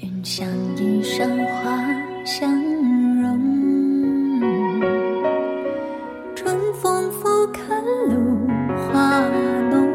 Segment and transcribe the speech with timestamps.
[0.00, 1.76] 云想衣裳花
[2.24, 2.48] 相
[3.20, 4.40] 容，
[6.36, 9.28] 春风拂看露华
[9.70, 9.88] 浓。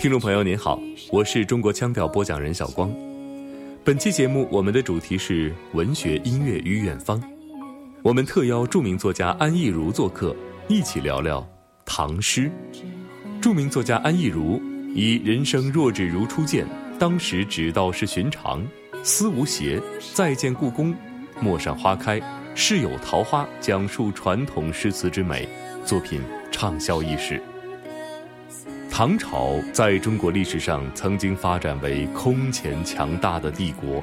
[0.00, 0.80] 听众朋友您好，
[1.12, 2.92] 我是中国腔调播讲人小光。
[3.84, 7.22] 本期节目我们的主题是文学音乐与远方，
[8.02, 10.34] 我们特邀著名作家安忆如做客，
[10.66, 11.46] 一起聊聊
[11.84, 12.50] 唐诗。
[13.40, 14.60] 著名作家安忆如
[14.94, 16.66] 以“人生若只如初见，
[16.98, 18.66] 当时只道是寻常，
[19.02, 19.80] 思无邪，
[20.14, 20.94] 再见故宫，
[21.40, 22.20] 陌上花开，
[22.54, 25.48] 世有桃花”讲述传统诗词之美，
[25.84, 27.40] 作品畅销一时。
[28.90, 34.02] 唐朝在中国历史上曾经发展为空前强大的帝国，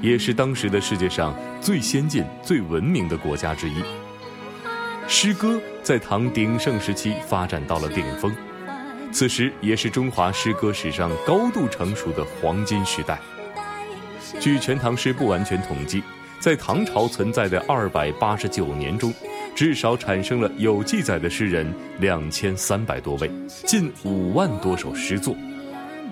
[0.00, 3.74] 也是当时的世界上最先进、最文明的国家之一。
[5.06, 8.34] 诗歌在唐鼎盛时期发展到了顶峰。
[9.12, 13.20] 此时也是中华诗歌史上高度成熟的黄金时代。
[14.40, 16.02] 据《全唐诗》不完全统计，
[16.40, 19.12] 在唐朝存在的二百八十九年中，
[19.54, 23.30] 至少产生了有记载的诗人两千三百多位，
[23.66, 25.36] 近五万多首诗作。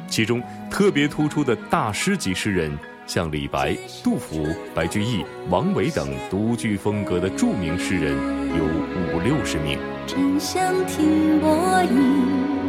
[0.09, 3.75] 其中特别突出的大师级诗人，像李白、
[4.05, 8.13] 杜甫、白居易、王维等独具风格的著名诗人
[8.59, 8.65] 有
[9.15, 9.79] 五六十名。
[10.07, 12.60] 真想听薄影。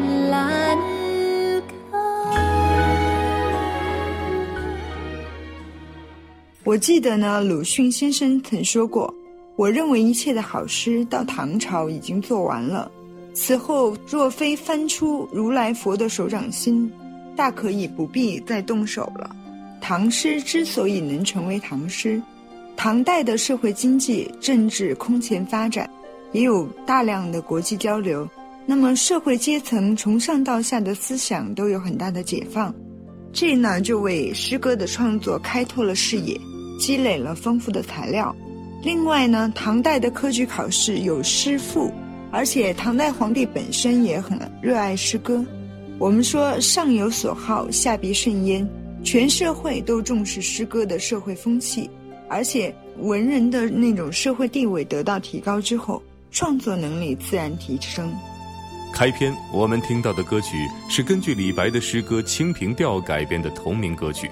[6.72, 9.14] 我记得呢，鲁迅先生曾说过
[9.58, 12.90] ：“我认为一切的好诗到唐朝已经做完了，
[13.34, 16.90] 此后若非翻出如来佛的手掌心，
[17.36, 19.36] 大可以不必再动手了。”
[19.82, 22.24] 唐诗之所以能成为唐诗，
[22.78, 25.90] 唐代的社会经济政治空前发展，
[26.32, 28.26] 也有大量的国际交流。
[28.66, 32.74] 那么，社会阶层从上到下的思想都有很大的解放，
[33.34, 36.40] 这呢就为诗歌的创作开拓了视野，
[36.82, 38.36] 积累了丰富的材料。
[38.82, 41.94] 另外呢，唐代的科举考试有诗赋，
[42.32, 45.46] 而且唐代皇帝本身也很热爱诗歌。
[46.00, 48.68] 我们说上有所好，下必甚焉，
[49.04, 51.88] 全社会都重视诗歌的社会风气，
[52.28, 58.12] 而且文人的那种社会地位得到提高之后，创作能力自然提升。
[58.92, 64.28] 开篇我们听到的歌曲是根据李白的诗歌《清平调》改编的同名歌曲。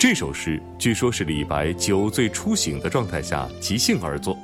[0.00, 4.34] 这首诗据说是李白酒醉初醒的状态下即兴而作，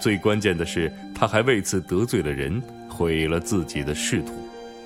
[0.00, 4.32] 最关键的是他还为此得罪了人，毁了自己的仕途。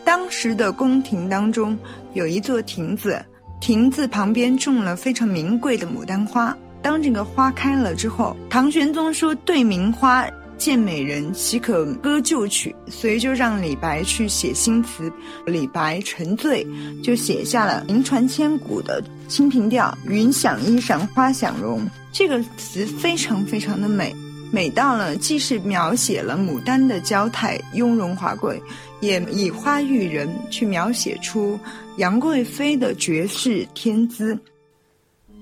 [0.06, 1.76] 当时的宫廷当中
[2.14, 3.22] 有一座亭子，
[3.60, 6.56] 亭子旁边种了非常名贵的牡丹花。
[6.80, 10.26] 当这个花开了之后，唐玄宗说：“对名花。”
[10.58, 12.74] 见美人岂可歌旧曲？
[12.88, 15.12] 所以就让李白去写新词。
[15.46, 16.66] 李白沉醉，
[17.02, 24.14] 就写下了名传千古的《清平调》：“云想衣裳花想容。”这个词非常非常的美，
[24.50, 28.60] 美到了既是描写了牡丹的娇态雍容华贵，
[29.00, 31.60] 也以花喻人，去描写出
[31.98, 34.38] 杨贵妃的绝世天姿。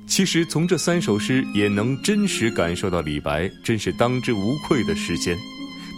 [0.07, 5.37] 其实从这三首诗也能真实感受到李白真是当之无愧的诗仙，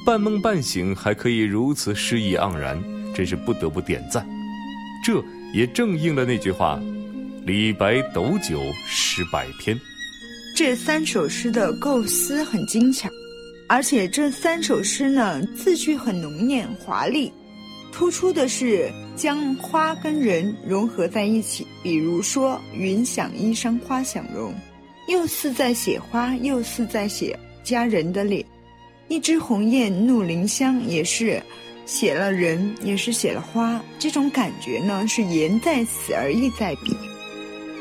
[0.06, 2.83] 半梦半醒还可以如此诗意盎然，
[3.15, 4.27] 真是不得不点赞。
[5.05, 5.22] 这
[5.53, 6.81] 也正应了那句话
[7.45, 9.78] ：“李白斗酒诗百篇。”
[10.56, 13.09] 这三首诗的构思很精巧，
[13.69, 17.31] 而且这三首诗呢字句很浓艳华丽。
[17.92, 24.54] 突出的是将花跟人融合在一起，比如说“云想衣裳花想容”，
[25.08, 28.42] 又似在写花，又似在写佳人的脸
[29.08, 31.42] ；“一枝红艳怒凌香”也是
[31.86, 33.82] 写了人，也是写了花。
[33.98, 36.94] 这种感觉呢，是言在此而意在彼。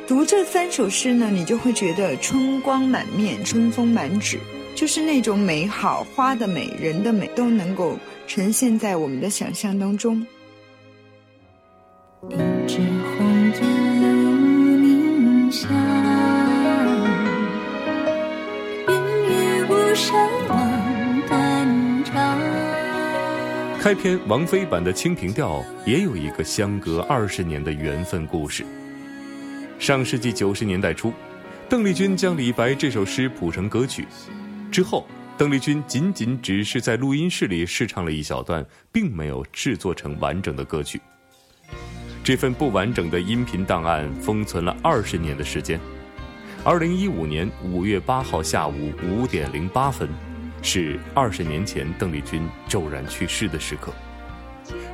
[0.08, 4.40] 读这三首诗呢，你就会觉得春光满面，春风满纸，
[4.76, 7.98] 就是那种美好，花的美，人的美，都能够。
[8.28, 10.26] 呈现在我们的想象当中。
[23.80, 28.66] 开篇王菲版的《清平调》也有一个相隔二十年的缘分故事。
[29.78, 31.14] 上世纪九十年代初，
[31.70, 34.08] 邓丽君将李白这首诗谱成歌曲，
[34.76, 35.08] 之后。
[35.38, 41.00] 邓丽君仅仅只是在录音室里试唱了一小段，并没有制作成完整的歌曲。
[42.24, 45.80] 这份不完整的音频档案封存了二十年的时间。
[46.66, 50.10] 二零一五年五月八号下午五点零八分，
[50.62, 53.94] 是二十年前邓丽君骤然去世的时刻。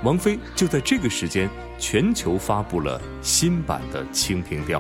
[0.04, 1.50] 王菲就在这个时间
[1.80, 4.80] 全球发布了新版的《清平调》，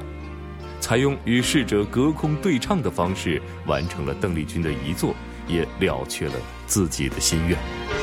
[0.82, 5.16] 采用与逝者隔空对唱的方式，完成了邓丽君的遗作，
[5.48, 6.34] 也了却了
[6.66, 8.01] 自己的心愿。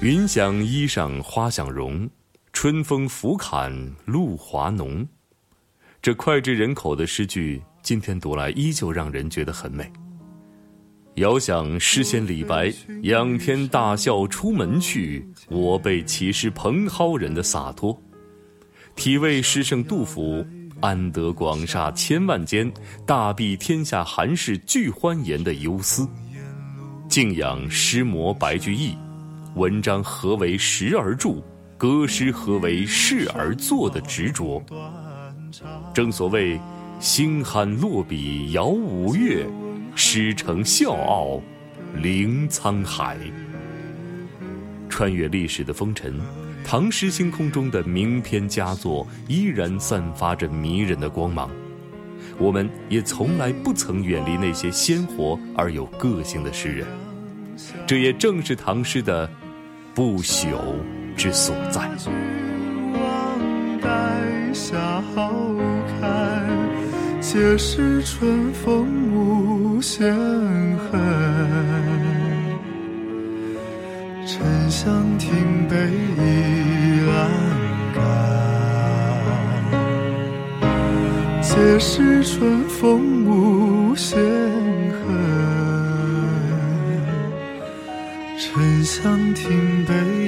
[0.00, 2.08] 云想衣裳花想容，
[2.52, 3.68] 春风拂槛
[4.04, 5.04] 露华浓。
[6.00, 9.90] 这脍炙人口的诗句，今天读来依旧让人觉得很美。
[11.16, 12.72] 遥想诗仙李白
[13.02, 17.92] 仰天大笑出门去，我辈岂是蓬蒿人的洒脱；
[18.94, 20.46] 体味诗圣杜甫
[20.80, 22.72] 安得广厦千万间，
[23.04, 26.06] 大庇天下寒士俱欢颜的忧思；
[27.08, 28.96] 敬仰诗魔白居易。
[29.58, 31.42] 文章何为时而著，
[31.76, 34.62] 歌诗何为事而作的执着。
[35.92, 36.60] 正所谓，
[37.00, 39.44] 星酣落笔摇五岳，
[39.96, 41.42] 诗成笑傲
[41.96, 43.18] 凌沧海。
[44.88, 46.20] 穿越历史的风尘，
[46.64, 51.50] 唐诗星空中的名篇佳作依然散发着迷人的光芒。
[52.38, 56.86] 我们也从来不曾远离那些鲜活而有个性的诗人。
[57.88, 59.28] 这也正是唐诗的。
[59.98, 60.54] 不朽
[61.16, 61.80] 之所在。
[62.92, 63.88] 望待
[64.52, 64.78] 夏
[65.12, 65.34] 好
[66.00, 66.06] 开，
[67.20, 70.14] 皆是春风无限
[70.78, 71.00] 恨。
[74.24, 75.74] 沉香亭北
[76.16, 77.28] 倚栏
[77.96, 78.00] 杆，
[81.42, 84.16] 皆是春风无限
[88.88, 90.27] 沉香亭北倚